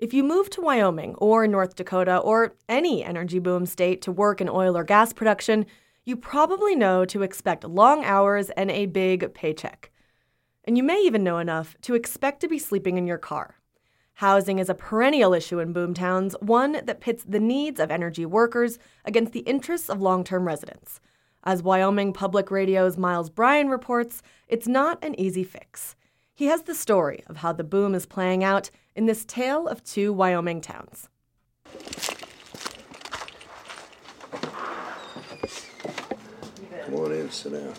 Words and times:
If 0.00 0.14
you 0.14 0.24
move 0.24 0.48
to 0.50 0.62
Wyoming 0.62 1.14
or 1.16 1.46
North 1.46 1.76
Dakota 1.76 2.16
or 2.16 2.56
any 2.70 3.04
energy 3.04 3.38
boom 3.38 3.66
state 3.66 4.00
to 4.00 4.10
work 4.10 4.40
in 4.40 4.48
oil 4.48 4.74
or 4.74 4.82
gas 4.82 5.12
production, 5.12 5.66
you 6.06 6.16
probably 6.16 6.74
know 6.74 7.04
to 7.04 7.22
expect 7.22 7.64
long 7.64 8.02
hours 8.02 8.48
and 8.48 8.70
a 8.70 8.86
big 8.86 9.34
paycheck. 9.34 9.90
And 10.64 10.78
you 10.78 10.82
may 10.82 11.02
even 11.02 11.22
know 11.22 11.36
enough 11.36 11.76
to 11.82 11.94
expect 11.94 12.40
to 12.40 12.48
be 12.48 12.58
sleeping 12.58 12.96
in 12.96 13.06
your 13.06 13.18
car. 13.18 13.56
Housing 14.14 14.58
is 14.58 14.70
a 14.70 14.74
perennial 14.74 15.34
issue 15.34 15.58
in 15.58 15.74
boomtowns, 15.74 16.32
one 16.40 16.80
that 16.86 17.02
pits 17.02 17.22
the 17.28 17.38
needs 17.38 17.78
of 17.78 17.90
energy 17.90 18.24
workers 18.24 18.78
against 19.04 19.34
the 19.34 19.40
interests 19.40 19.90
of 19.90 20.00
long 20.00 20.24
term 20.24 20.46
residents. 20.46 21.02
As 21.44 21.62
Wyoming 21.62 22.14
Public 22.14 22.50
Radio's 22.50 22.96
Miles 22.96 23.28
Bryan 23.28 23.68
reports, 23.68 24.22
it's 24.48 24.66
not 24.66 25.04
an 25.04 25.18
easy 25.20 25.44
fix. 25.44 25.94
He 26.40 26.46
has 26.46 26.62
the 26.62 26.74
story 26.74 27.22
of 27.26 27.36
how 27.36 27.52
the 27.52 27.62
boom 27.62 27.94
is 27.94 28.06
playing 28.06 28.42
out 28.42 28.70
in 28.96 29.04
this 29.04 29.26
tale 29.26 29.68
of 29.68 29.84
two 29.84 30.10
Wyoming 30.10 30.62
towns. 30.62 31.10
Come 36.86 36.94
on 36.94 37.12
in, 37.12 37.30
sit 37.30 37.52
down. 37.52 37.74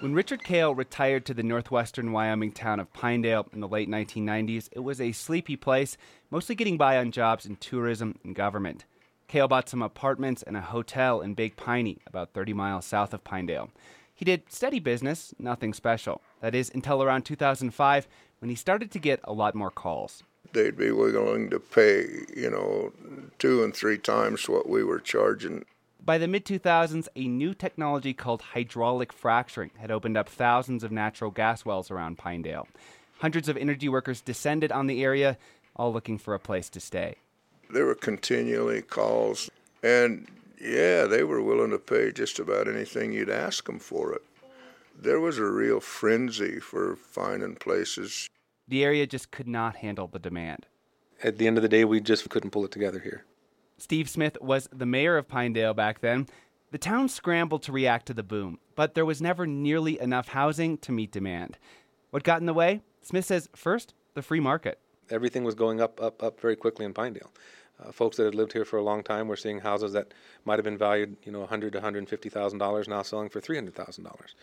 When 0.00 0.12
Richard 0.12 0.44
Kale 0.44 0.74
retired 0.74 1.24
to 1.24 1.32
the 1.32 1.42
northwestern 1.42 2.12
Wyoming 2.12 2.52
town 2.52 2.78
of 2.78 2.92
Pinedale 2.92 3.48
in 3.54 3.60
the 3.60 3.68
late 3.68 3.88
1990s, 3.88 4.68
it 4.72 4.80
was 4.80 5.00
a 5.00 5.12
sleepy 5.12 5.56
place, 5.56 5.96
mostly 6.30 6.54
getting 6.54 6.76
by 6.76 6.98
on 6.98 7.10
jobs 7.10 7.46
in 7.46 7.56
tourism 7.56 8.18
and 8.22 8.36
government. 8.36 8.84
Kale 9.28 9.48
bought 9.48 9.70
some 9.70 9.80
apartments 9.80 10.42
and 10.42 10.58
a 10.58 10.60
hotel 10.60 11.22
in 11.22 11.32
Big 11.32 11.56
Piney, 11.56 12.00
about 12.06 12.34
30 12.34 12.52
miles 12.52 12.84
south 12.84 13.14
of 13.14 13.24
Pinedale. 13.24 13.70
He 14.20 14.26
did 14.26 14.52
steady 14.52 14.80
business, 14.80 15.32
nothing 15.38 15.72
special. 15.72 16.20
That 16.42 16.54
is, 16.54 16.70
until 16.74 17.02
around 17.02 17.22
2005 17.22 18.06
when 18.40 18.50
he 18.50 18.54
started 18.54 18.90
to 18.90 18.98
get 18.98 19.18
a 19.24 19.32
lot 19.32 19.54
more 19.54 19.70
calls. 19.70 20.22
They'd 20.52 20.76
be 20.76 20.90
willing 20.90 21.48
to 21.48 21.58
pay, 21.58 22.04
you 22.36 22.50
know, 22.50 22.92
two 23.38 23.64
and 23.64 23.74
three 23.74 23.96
times 23.96 24.46
what 24.46 24.68
we 24.68 24.84
were 24.84 25.00
charging. 25.00 25.64
By 26.04 26.18
the 26.18 26.28
mid 26.28 26.44
2000s, 26.44 27.08
a 27.16 27.28
new 27.28 27.54
technology 27.54 28.12
called 28.12 28.42
hydraulic 28.42 29.10
fracturing 29.10 29.70
had 29.78 29.90
opened 29.90 30.18
up 30.18 30.28
thousands 30.28 30.84
of 30.84 30.92
natural 30.92 31.30
gas 31.30 31.64
wells 31.64 31.90
around 31.90 32.18
Pinedale. 32.18 32.68
Hundreds 33.20 33.48
of 33.48 33.56
energy 33.56 33.88
workers 33.88 34.20
descended 34.20 34.70
on 34.70 34.86
the 34.86 35.02
area, 35.02 35.38
all 35.76 35.94
looking 35.94 36.18
for 36.18 36.34
a 36.34 36.38
place 36.38 36.68
to 36.68 36.80
stay. 36.80 37.14
There 37.70 37.86
were 37.86 37.94
continually 37.94 38.82
calls, 38.82 39.50
and 39.82 40.26
yeah, 40.60 41.04
they 41.06 41.24
were 41.24 41.42
willing 41.42 41.70
to 41.70 41.78
pay 41.78 42.12
just 42.12 42.38
about 42.38 42.68
anything 42.68 43.12
you'd 43.12 43.30
ask 43.30 43.66
them 43.66 43.78
for 43.78 44.12
it. 44.12 44.22
There 44.98 45.20
was 45.20 45.38
a 45.38 45.44
real 45.44 45.80
frenzy 45.80 46.60
for 46.60 46.96
finding 46.96 47.56
places. 47.56 48.28
The 48.68 48.84
area 48.84 49.06
just 49.06 49.30
could 49.30 49.48
not 49.48 49.76
handle 49.76 50.06
the 50.06 50.18
demand. 50.18 50.66
At 51.22 51.38
the 51.38 51.46
end 51.46 51.56
of 51.56 51.62
the 51.62 51.68
day, 51.68 51.84
we 51.84 52.00
just 52.00 52.28
couldn't 52.28 52.50
pull 52.50 52.64
it 52.64 52.70
together 52.70 52.98
here. 52.98 53.24
Steve 53.78 54.10
Smith 54.10 54.36
was 54.42 54.68
the 54.72 54.86
mayor 54.86 55.16
of 55.16 55.26
Pinedale 55.26 55.72
back 55.72 56.00
then. 56.00 56.26
The 56.70 56.78
town 56.78 57.08
scrambled 57.08 57.62
to 57.64 57.72
react 57.72 58.06
to 58.06 58.14
the 58.14 58.22
boom, 58.22 58.58
but 58.76 58.94
there 58.94 59.06
was 59.06 59.22
never 59.22 59.46
nearly 59.46 59.98
enough 59.98 60.28
housing 60.28 60.76
to 60.78 60.92
meet 60.92 61.10
demand. 61.10 61.58
What 62.10 62.22
got 62.22 62.40
in 62.40 62.46
the 62.46 62.54
way? 62.54 62.82
Smith 63.02 63.24
says 63.24 63.48
first, 63.56 63.94
the 64.14 64.22
free 64.22 64.40
market. 64.40 64.78
Everything 65.08 65.44
was 65.44 65.54
going 65.54 65.80
up, 65.80 66.00
up, 66.00 66.22
up 66.22 66.40
very 66.40 66.56
quickly 66.56 66.84
in 66.84 66.92
Pinedale. 66.92 67.30
Uh, 67.80 67.92
folks 67.92 68.16
that 68.16 68.24
had 68.24 68.34
lived 68.34 68.52
here 68.52 68.64
for 68.64 68.78
a 68.78 68.82
long 68.82 69.02
time 69.02 69.28
were 69.28 69.36
seeing 69.36 69.60
houses 69.60 69.92
that 69.92 70.12
might 70.44 70.58
have 70.58 70.64
been 70.64 70.76
valued, 70.76 71.16
you 71.24 71.32
know, 71.32 71.40
100 71.40 71.72
to 71.72 71.78
150 71.78 72.28
thousand 72.28 72.58
dollars, 72.58 72.88
now 72.88 73.02
selling 73.02 73.28
for 73.28 73.40
300 73.40 73.74
thousand 73.74 74.04
dollars. 74.04 74.34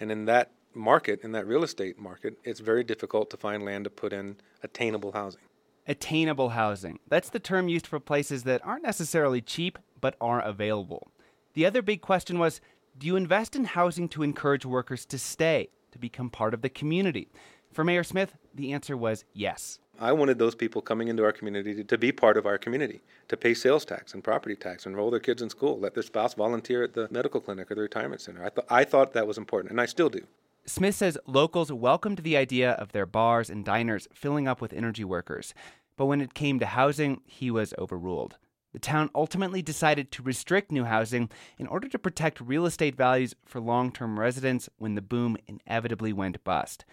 And 0.00 0.10
in 0.10 0.24
that 0.24 0.50
market, 0.74 1.20
in 1.22 1.32
that 1.32 1.46
real 1.46 1.62
estate 1.62 1.98
market, 1.98 2.38
it's 2.44 2.60
very 2.60 2.84
difficult 2.84 3.30
to 3.30 3.36
find 3.36 3.64
land 3.64 3.84
to 3.84 3.90
put 3.90 4.12
in 4.12 4.36
attainable 4.62 5.12
housing. 5.12 5.42
Attainable 5.86 6.50
housing. 6.50 6.98
That's 7.08 7.30
the 7.30 7.38
term 7.38 7.68
used 7.68 7.86
for 7.86 8.00
places 8.00 8.44
that 8.44 8.64
aren't 8.64 8.82
necessarily 8.82 9.40
cheap, 9.40 9.78
but 10.00 10.16
are 10.20 10.40
available. 10.40 11.10
The 11.54 11.66
other 11.66 11.82
big 11.82 12.00
question 12.00 12.38
was 12.38 12.60
do 12.98 13.06
you 13.06 13.16
invest 13.16 13.54
in 13.54 13.64
housing 13.64 14.08
to 14.10 14.22
encourage 14.22 14.66
workers 14.66 15.06
to 15.06 15.18
stay, 15.18 15.68
to 15.92 15.98
become 15.98 16.28
part 16.28 16.54
of 16.54 16.62
the 16.62 16.68
community? 16.68 17.28
For 17.72 17.84
Mayor 17.84 18.02
Smith, 18.02 18.36
the 18.54 18.72
answer 18.72 18.96
was 18.96 19.24
yes. 19.32 19.78
I 20.00 20.12
wanted 20.12 20.38
those 20.38 20.54
people 20.54 20.80
coming 20.80 21.08
into 21.08 21.24
our 21.24 21.32
community 21.32 21.74
to, 21.74 21.84
to, 21.84 21.98
be 21.98 22.10
part 22.10 22.36
of 22.36 22.46
our 22.46 22.58
community, 22.58 23.00
to 23.28 23.36
pay 23.36 23.54
sales 23.54 23.84
tax 23.84 24.14
and 24.14 24.24
property 24.24 24.56
tax, 24.56 24.86
enroll 24.86 25.10
their 25.10 25.20
kids 25.20 25.42
in 25.42 25.50
school, 25.50 25.78
let 25.78 25.94
their 25.94 26.02
spouse 26.02 26.34
volunteer 26.34 26.82
at 26.82 26.94
the 26.94 27.06
medical 27.10 27.40
clinic 27.40 27.70
or 27.70 27.74
the 27.74 27.82
retirement 27.82 28.22
center. 28.22 28.44
I, 28.44 28.48
th- 28.48 28.66
I 28.70 28.84
thought 28.84 29.12
that 29.12 29.26
was 29.26 29.38
important, 29.38 29.70
and 29.70 29.80
I 29.80 29.86
still 29.86 30.08
do. 30.08 30.22
Smith 30.66 30.94
says 30.94 31.18
locals 31.26 31.70
welcomed 31.70 32.18
the 32.18 32.36
idea 32.36 32.72
of 32.72 32.92
their 32.92 33.06
bars 33.06 33.50
and 33.50 33.64
diners 33.64 34.08
filling 34.12 34.48
up 34.48 34.60
with 34.60 34.72
energy 34.72 35.04
workers, 35.04 35.54
but 35.96 36.06
when 36.06 36.20
it 36.20 36.34
came 36.34 36.58
to 36.58 36.66
housing, 36.66 37.20
he 37.26 37.50
was 37.50 37.74
overruled. 37.78 38.36
The 38.72 38.78
town 38.78 39.10
ultimately 39.14 39.62
decided 39.62 40.10
to 40.12 40.22
restrict 40.22 40.72
new 40.72 40.84
housing 40.84 41.28
in 41.58 41.66
order 41.66 41.88
to 41.88 41.98
protect 41.98 42.40
real 42.40 42.66
estate 42.66 42.94
values 42.94 43.34
for 43.44 43.60
long 43.60 43.92
term 43.92 44.18
residents 44.18 44.68
when 44.78 44.94
the 44.94 45.02
boom 45.02 45.36
inevitably 45.46 46.12
went 46.12 46.42
bust. 46.44 46.84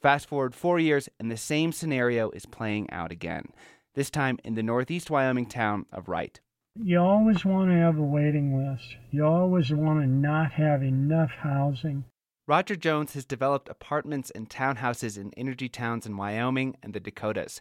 Fast 0.00 0.28
forward 0.28 0.54
four 0.54 0.78
years, 0.78 1.08
and 1.18 1.30
the 1.30 1.36
same 1.36 1.72
scenario 1.72 2.30
is 2.30 2.46
playing 2.46 2.88
out 2.90 3.10
again, 3.10 3.46
this 3.94 4.10
time 4.10 4.38
in 4.44 4.54
the 4.54 4.62
northeast 4.62 5.10
Wyoming 5.10 5.46
town 5.46 5.86
of 5.92 6.08
Wright. 6.08 6.38
You 6.80 7.00
always 7.00 7.44
want 7.44 7.70
to 7.70 7.76
have 7.76 7.98
a 7.98 8.02
waiting 8.02 8.56
list. 8.56 8.96
You 9.10 9.24
always 9.26 9.72
want 9.72 10.00
to 10.00 10.06
not 10.06 10.52
have 10.52 10.84
enough 10.84 11.30
housing. 11.30 12.04
Roger 12.46 12.76
Jones 12.76 13.14
has 13.14 13.24
developed 13.24 13.68
apartments 13.68 14.30
and 14.30 14.48
townhouses 14.48 15.18
in 15.18 15.32
energy 15.36 15.68
towns 15.68 16.06
in 16.06 16.16
Wyoming 16.16 16.76
and 16.80 16.92
the 16.94 17.00
Dakotas. 17.00 17.60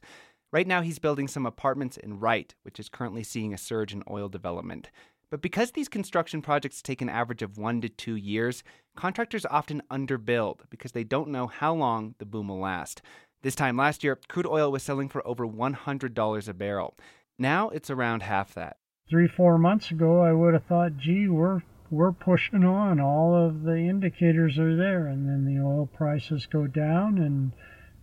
Right 0.52 0.68
now, 0.68 0.82
he's 0.82 1.00
building 1.00 1.28
some 1.28 1.48
apartments 1.48 1.98
in 1.98 2.20
Wright, 2.20 2.54
which 2.62 2.80
is 2.80 2.88
currently 2.88 3.24
seeing 3.24 3.52
a 3.52 3.58
surge 3.58 3.94
in 3.94 4.04
oil 4.10 4.30
development. 4.30 4.92
But 5.30 5.42
because 5.42 5.72
these 5.72 5.90
construction 5.90 6.42
projects 6.42 6.82
take 6.82 7.02
an 7.02 7.10
average 7.10 7.42
of 7.42 7.58
one 7.58 7.82
to 7.82 7.90
two 7.90 8.16
years, 8.16 8.64
contractors 8.96 9.46
often 9.46 9.84
underbuild 9.92 10.62
because 10.70 10.94
they 10.94 11.04
don't 11.04 11.30
know 11.30 11.48
how 11.48 11.74
long 11.74 12.16
the 12.18 12.26
boom 12.26 12.48
will 12.48 12.60
last. 12.60 13.02
This 13.42 13.56
time 13.56 13.78
last 13.78 14.04
year, 14.04 14.18
crude 14.28 14.48
oil 14.48 14.72
was 14.72 14.84
selling 14.84 15.10
for 15.10 15.26
over 15.28 15.46
$100 15.46 16.48
a 16.48 16.54
barrel. 16.54 16.98
Now 17.38 17.70
it's 17.70 17.90
around 17.90 18.24
half 18.24 18.54
that. 18.54 18.78
Three, 19.10 19.28
four 19.28 19.58
months 19.58 19.92
ago, 19.92 20.22
I 20.22 20.34
would 20.34 20.54
have 20.54 20.66
thought, 20.66 20.98
gee, 20.98 21.28
we're 21.28 21.62
we're 21.90 22.12
pushing 22.12 22.66
on. 22.66 23.00
All 23.00 23.34
of 23.34 23.64
the 23.64 23.78
indicators 23.78 24.58
are 24.60 24.76
there, 24.76 25.08
and 25.08 25.28
then 25.28 25.46
the 25.46 25.64
oil 25.64 25.88
prices 25.88 26.46
go 26.46 26.68
down, 26.68 27.18
and 27.18 27.54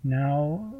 now 0.02 0.72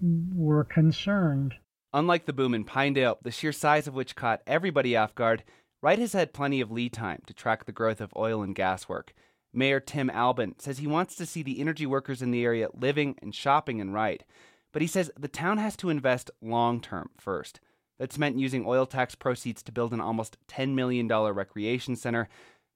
we're 0.00 0.64
concerned. 0.64 1.54
Unlike 1.92 2.26
the 2.26 2.32
boom 2.32 2.54
in 2.54 2.64
Pinedale, 2.64 3.18
the 3.22 3.30
sheer 3.30 3.52
size 3.52 3.86
of 3.86 3.94
which 3.94 4.16
caught 4.16 4.42
everybody 4.46 4.96
off 4.96 5.14
guard, 5.14 5.44
Wright 5.80 5.98
has 6.00 6.12
had 6.12 6.32
plenty 6.32 6.60
of 6.60 6.72
lead 6.72 6.92
time 6.92 7.22
to 7.26 7.34
track 7.34 7.64
the 7.64 7.72
growth 7.72 8.00
of 8.00 8.12
oil 8.16 8.42
and 8.42 8.54
gas 8.54 8.88
work. 8.88 9.14
Mayor 9.52 9.78
Tim 9.78 10.10
Albin 10.10 10.56
says 10.58 10.78
he 10.78 10.88
wants 10.88 11.14
to 11.14 11.24
see 11.24 11.42
the 11.42 11.60
energy 11.60 11.86
workers 11.86 12.20
in 12.20 12.32
the 12.32 12.44
area 12.44 12.68
living 12.74 13.14
and 13.22 13.32
shopping 13.32 13.78
in 13.78 13.92
Wright, 13.92 14.24
but 14.72 14.82
he 14.82 14.88
says 14.88 15.10
the 15.16 15.28
town 15.28 15.58
has 15.58 15.76
to 15.76 15.88
invest 15.88 16.32
long 16.42 16.80
term 16.80 17.10
first. 17.16 17.60
That's 17.96 18.18
meant 18.18 18.38
using 18.38 18.66
oil 18.66 18.86
tax 18.86 19.14
proceeds 19.14 19.62
to 19.62 19.72
build 19.72 19.92
an 19.92 20.00
almost 20.00 20.36
$10 20.48 20.74
million 20.74 21.06
recreation 21.08 21.94
center, 21.94 22.28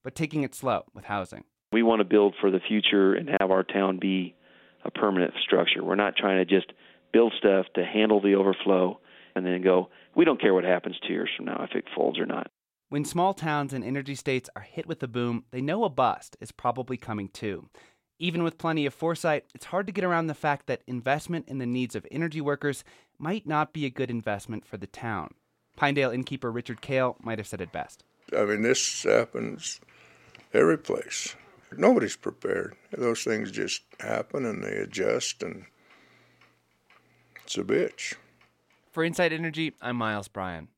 but 0.04 0.14
taking 0.14 0.44
it 0.44 0.54
slow 0.54 0.84
with 0.94 1.04
housing. 1.04 1.44
We 1.72 1.82
want 1.82 2.00
to 2.00 2.04
build 2.04 2.36
for 2.41 2.52
the 2.52 2.60
future 2.60 3.14
and 3.14 3.30
have 3.41 3.50
our 3.50 3.64
town 3.64 3.98
be 4.00 4.36
a 4.84 4.92
permanent 4.92 5.34
structure. 5.44 5.82
We're 5.82 5.96
not 5.96 6.16
trying 6.16 6.38
to 6.38 6.44
just 6.44 6.72
build 7.12 7.34
stuff 7.36 7.66
to 7.74 7.84
handle 7.84 8.20
the 8.20 8.36
overflow 8.36 9.00
and 9.34 9.44
then 9.44 9.60
go, 9.62 9.88
we 10.14 10.24
don't 10.24 10.41
care 10.41 10.54
what 10.54 10.64
happens 10.64 10.96
two 11.06 11.12
years 11.12 11.30
from 11.36 11.46
now 11.46 11.66
if 11.68 11.76
it 11.76 11.84
folds 11.96 12.18
or 12.18 12.26
not. 12.26 12.48
When 12.92 13.06
small 13.06 13.32
towns 13.32 13.72
and 13.72 13.82
energy 13.82 14.14
states 14.14 14.50
are 14.54 14.60
hit 14.60 14.86
with 14.86 15.03
a 15.03 15.08
boom, 15.08 15.44
they 15.50 15.62
know 15.62 15.84
a 15.84 15.88
bust 15.88 16.36
is 16.42 16.53
probably 16.53 16.98
coming 16.98 17.30
too. 17.30 17.70
Even 18.19 18.42
with 18.42 18.58
plenty 18.58 18.84
of 18.84 18.92
foresight, 18.92 19.47
it's 19.54 19.64
hard 19.64 19.86
to 19.86 19.94
get 19.94 20.04
around 20.04 20.26
the 20.26 20.34
fact 20.34 20.66
that 20.66 20.82
investment 20.86 21.48
in 21.48 21.56
the 21.56 21.64
needs 21.64 21.97
of 21.97 22.06
energy 22.10 22.42
workers 22.42 22.84
might 23.19 23.47
not 23.47 23.72
be 23.72 23.86
a 23.86 23.91
good 23.91 24.10
investment 24.10 24.66
for 24.66 24.76
the 24.76 24.86
town. 24.86 25.33
Pinedale 25.74 26.10
innkeeper 26.10 26.53
Richard 26.53 26.83
Kale 26.83 27.16
might 27.22 27.39
have 27.39 27.47
said 27.47 27.62
it 27.62 27.72
best. 27.72 28.04
I 28.36 28.44
mean, 28.44 28.60
this 28.60 29.04
happens 29.04 29.80
every 30.53 30.77
place. 30.77 31.34
Nobody's 31.74 32.16
prepared. 32.16 32.77
Those 32.94 33.24
things 33.24 33.50
just 33.50 33.84
happen 34.00 34.44
and 34.44 34.62
they 34.62 34.77
adjust, 34.77 35.42
and 35.42 35.65
it's 37.42 37.56
a 37.56 37.62
bitch. 37.62 38.16
For 38.91 39.03
Inside 39.03 39.33
Energy, 39.33 39.72
I'm 39.80 39.97
Miles 39.97 40.28
Bryan. 40.28 40.68